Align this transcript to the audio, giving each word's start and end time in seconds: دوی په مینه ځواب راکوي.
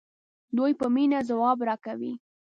دوی 0.57 0.71
په 0.79 0.85
مینه 0.93 1.19
ځواب 1.29 1.57
راکوي. 1.69 2.13